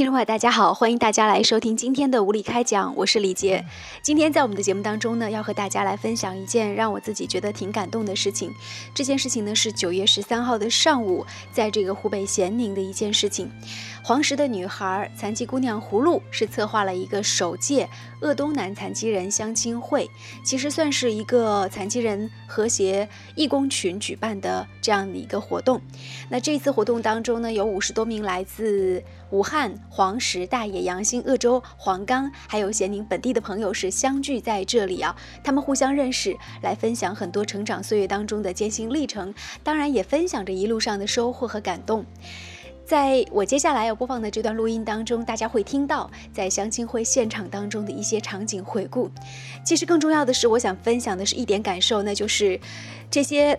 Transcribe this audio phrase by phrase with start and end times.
[0.00, 3.62] 听众朋友，大家好，欢迎大家来收听今天的无理开讲，我是李杰。
[4.00, 8.50] 今天在我们的节目当中呢，要和大家来分享一件让我自己觉得挺感动的事情。
[8.94, 13.50] 这件事情呢是九月十三号的上午，在这个湖北咸宁的一件事情。
[14.02, 17.86] 黄石的女孩残疾姑娘葫芦是策划了一个首届
[18.22, 20.08] 鄂东南残疾人相亲会，
[20.42, 25.78] 其实算是一个残疾人和谐义工群举办的这样的一个活动。
[26.30, 29.70] 那这次活动当中呢，有五十多名来自武汉。
[29.92, 35.14] 黄石、大冶、阳新、鄂州、黄冈，还有咸宁本地的朋友是相聚在这里啊。
[35.42, 39.34] 他们互相认识，来分享很多成长岁月当中的艰辛历程，
[39.64, 42.06] 当然也分享着一路上的收获和感动。
[42.86, 49.10] 在我接下来要播放的这段录音当中，大家会听到在相亲会现场当中的一些场景回顾。
[49.64, 52.58] 其实更重要的是，我想分享的是一点感受，那就是
[53.10, 53.58] 这些。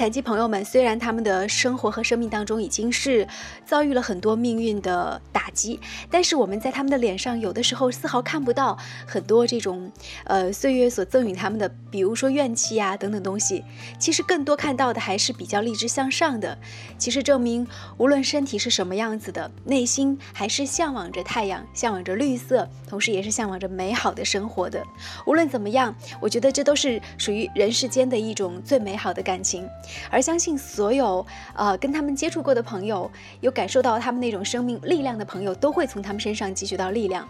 [0.00, 3.28] 残疾朋友们虽然他们的生活和生命当中已经是
[3.66, 5.78] 遭遇了很多命运的打击，
[6.10, 9.92] 但是我们在他们的脸上有的时候丝毫看不到很多这种
[10.24, 13.62] 呃岁月所赠予他们的，比如说怨气啊等等东西。
[13.98, 16.56] 其实更多看到的还是比较励志向上的。
[16.96, 17.66] 其实证明
[17.98, 24.82] 无论身体是什么样子的，内心还是向往着太阳，向往着绿色，同时也是向往着美好的生活的。
[25.26, 29.68] 无论怎么样，我觉得这都是属于人世间的一种最美好的感情。
[30.10, 31.24] 而相信所有
[31.54, 33.10] 呃跟他们接触过的朋友，
[33.40, 37.28] 有感受到他们那种生命力量的朋友，都会从他们身上汲取到力量。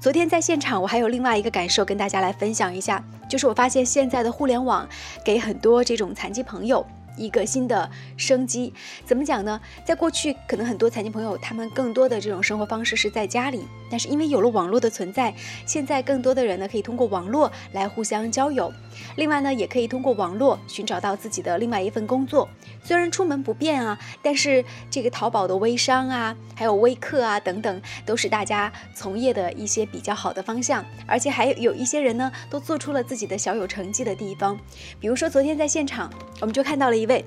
[0.00, 4.88] 昨天在现场，我还有另外一个感受跟大家来分享一下，就是我发现现在的互联网
[5.24, 6.84] 给很多这种残疾朋友。
[7.16, 8.72] 一个新的生机，
[9.04, 9.60] 怎么讲呢？
[9.84, 15.34] 在过去，可能很多残疾朋友他们更多的这种生活方式是在家里，但是因为有了网络的存在，
[15.66, 18.72] 现在更多的人呢可以通过网络来互相交友，
[19.16, 22.48] 另外呢也可以通过网络寻找到自己的另外一份工作。
[22.82, 34.58] 虽然出门不便啊，但是这个淘宝的微商啊，还有微课啊等等，都是大家从业的一些比较好的方向，而且还有一些人呢都做出了自己的小有成绩的地方，
[34.98, 37.01] 比如说昨天在现场，我们就看到了。
[37.02, 37.24] 一位，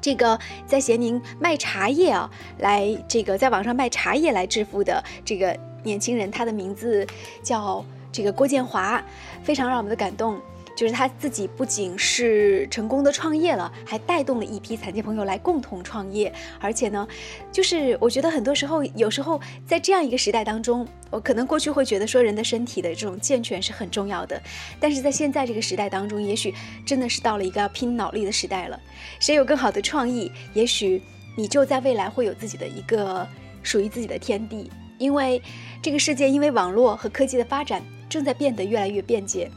[0.00, 7.06] 这个在咸宁卖茶叶啊，来这个在网上卖茶叶来致富的这个年轻人，他的名字
[7.42, 9.02] 叫这个郭建华，
[9.42, 10.40] 非常让我们的感动。
[10.78, 16.32] 就是他自己不仅是成功的创业了，还带动了一批残疾朋友来共同创业。
[16.60, 17.08] 而且呢，
[17.50, 24.40] 就是我觉得很多时候，有时候在这样一个时代当中，我可能过去会觉得说人的身体的这种健全是很重要的，
[24.78, 26.54] 但是在现在这个时代当中，也许
[26.86, 28.80] 真的是到了一个要拼脑力的时代了。
[29.18, 31.02] 谁有更好的创意，也许
[31.36, 33.26] 你就在未来会有自己的一个
[33.64, 34.70] 属于自己的天地。
[34.96, 35.42] 因为
[35.82, 39.50] 这个世界因为网络和科技的发展，正在变得越来越便捷。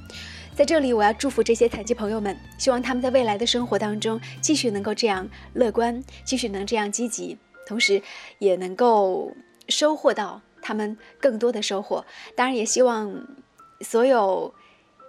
[0.53, 8.01] 在这里，我要祝福这些残疾朋友们，希望他们在未来的生活当中继续能够这样乐观，继续能这样积极，同时
[8.37, 9.31] 也能够
[9.69, 12.05] 收获到他们更多的收获。
[12.35, 13.25] 当然，也希望
[13.79, 14.53] 所有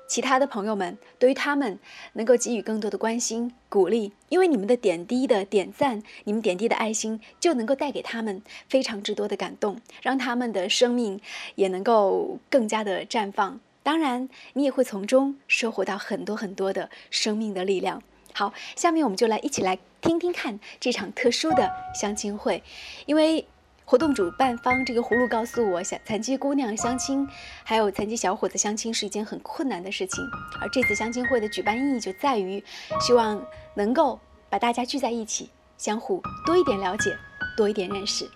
[0.09, 1.79] 其他的朋友们对于他们
[2.15, 11.21] 能够给予更多的关心、鼓励，因为你们的点滴的点赞，你们点滴的爱心，就能够带给他们非常之多的感动，让他们的生命
[11.57, 13.61] 也能够更加的绽放。
[13.83, 18.03] 当然，你也会从中收获到很多很多的生命的力量。
[18.33, 22.63] 好，下面我们就来一起来听听看这场特殊的相亲会。
[23.07, 23.47] 因为
[23.85, 27.29] 活动主办方这个葫芦告诉我，想残疾姑娘相亲，
[27.65, 30.25] 还有残疾小伙子相亲是一件很困难的事情。
[30.61, 32.63] 而这次相亲会的举办意义就在于，
[33.01, 33.45] 希望
[33.75, 37.15] 能够把大家聚在一起，相互多一点了解，
[37.57, 38.31] 多一点认识。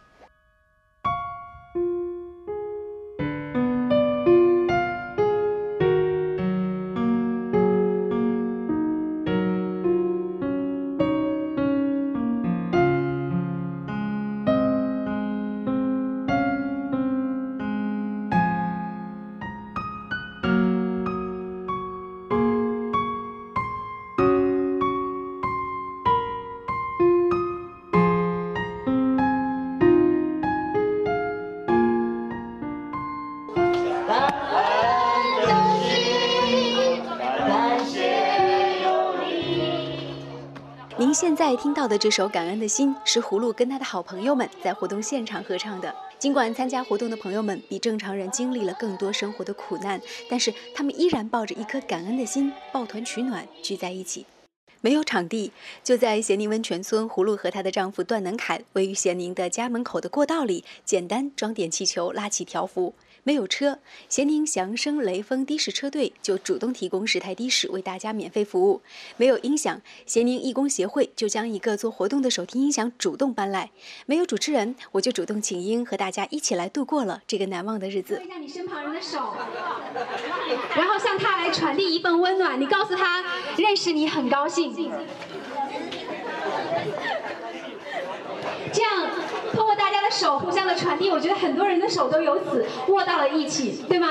[41.18, 45.96] 现在听到的这首《感恩的心》是葫芦跟他的好朋友们在活动现场合唱的。
[46.18, 49.98] 尽管参加活动的朋友们比正常人经历了更多生活的苦难，
[50.28, 54.26] 但是他们依然抱着一颗感恩的心，抱团取暖，聚在一起。
[54.82, 55.52] 没有场地，
[55.82, 62.92] 就在咸宁温泉村，葫芦和她的丈夫段能凯位于咸宁的家门口的过道里，简单装点气球，拉起条幅。
[63.26, 68.80] 没有车，咸宁祥生雷锋的士车队就主动提供十台的士为大家免费服务；
[69.16, 73.70] 没有音响，咸宁义工协会就将一个做活动的手提音响主动搬来；
[74.06, 78.22] 没有主持人，我就主动请缨和大家一起来度过了这个难忘的日子。
[78.24, 79.18] 一下你身旁人的手，
[80.76, 82.60] 然后向他来传递一份温暖。
[82.60, 83.24] 你告诉他，
[83.56, 84.72] 认识你很高兴。
[88.72, 89.25] 这样。
[90.16, 94.08] 手互相的传递，我觉得很多人的手都由此握到了一起，对吗？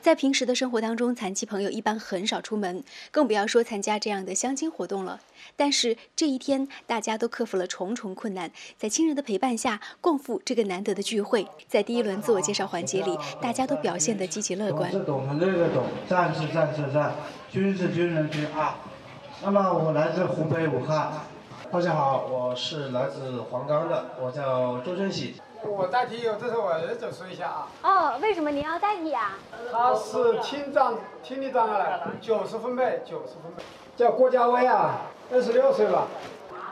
[0.00, 5.20] 在平时的生活当中，残疾朋友一般很少出门，更不要说参加这样的相亲活动了。
[5.54, 11.46] 但是这一天，大家都克服了重重困难，在亲人的陪伴下，共赴这个难得的聚会。
[11.68, 14.90] 在第一轮自我介绍环节里，大家都表现得积极乐观。
[14.90, 15.84] 是懂的，这个懂。
[16.08, 17.12] 战士，战士，战；
[17.52, 18.76] 军是军人，军啊。
[19.44, 21.12] 那么我来自湖北武汉。
[21.70, 25.38] 大家好，我是来自黄冈的，我叫周春喜。
[25.62, 27.68] 我代替有这是我儿子说一下啊。
[27.82, 29.32] 哦，为什么您要代替啊？
[29.70, 33.62] 他是听障听力障碍，九十分贝，九十分贝。
[33.96, 36.06] 叫郭家威啊，二十六岁吧。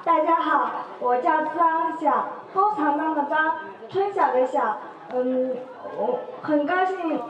[0.03, 3.55] 大家好，我叫张晓，弓长张的张，
[3.91, 4.79] 春晓的晓。
[5.13, 5.59] 嗯，
[5.95, 7.21] 我很高兴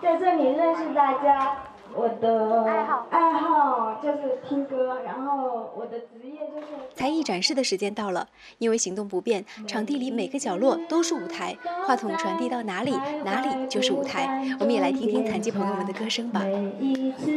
[0.00, 1.56] 在这里认识大家。
[1.98, 8.28] 我的爱好爱好就是听歌，然后我的职业就是才艺展示的时间到了。
[8.58, 12.92] 因为行动不便，场地里每个角落都是舞台，话筒传递到哪里，
[13.24, 14.46] 哪里就是舞台。
[14.60, 16.40] 我们也来听听残疾朋友们的歌声吧。
[16.44, 17.36] 每一次，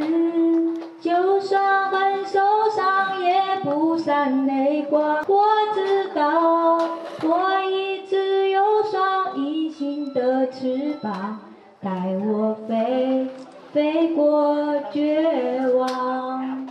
[1.01, 5.25] 就算很受伤，也不闪泪光。
[5.27, 5.43] 我
[5.73, 6.77] 知道，
[7.23, 11.39] 我一直有双隐形的翅膀，
[11.81, 11.89] 带
[12.23, 13.27] 我飞。
[13.73, 16.67] 飞过绝望。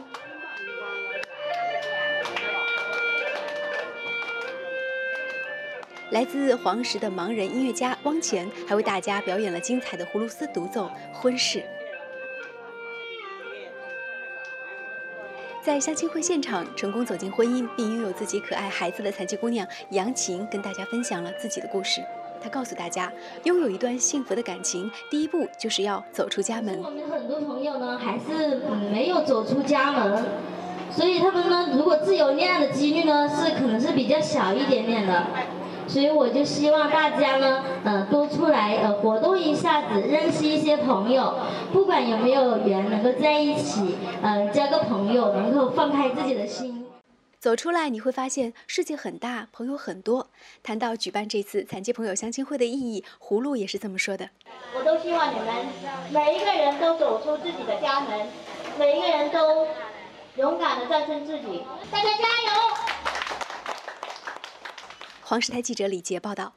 [6.11, 11.61] 来自黄石的盲人音乐家汪乾还为大家表演了精彩的葫芦丝独奏《婚事》。
[15.63, 22.03] 在相亲会现场成功走进婚姻并拥有自己可爱孩子的残疾姑娘杨琴，跟大家分享了自己的故事。
[22.43, 23.13] 他告诉大家，
[23.45, 26.79] 拥有一段幸福的感情，第一步就是要走出家门。
[26.83, 30.25] 我们很多朋友呢，还是没有走出家门，
[30.91, 35.27] 所以他们呢，如果自由恋爱的几率呢，是可能是比较小一点点的。
[35.87, 41.35] 所以我就希望大家呢，呃，多出来呃活动一下子，认识一些朋友，
[41.73, 46.80] 不管有没有缘能够在一起，呃，交个朋友，能够放开自己的心。
[47.41, 50.29] 走出来，你会发现世界很大，朋友很多。
[50.63, 54.29] 谈到举办这次残疾朋友相亲会的意义，葫芦也是这么说的：
[54.75, 55.67] 我都希望你们
[56.13, 58.29] 每一个人都走出自己的家门，
[58.79, 59.67] 每一个人都
[60.37, 61.65] 勇敢的战胜自己。
[61.91, 62.53] 大家加油！
[65.23, 66.53] 黄石台记者李杰报道。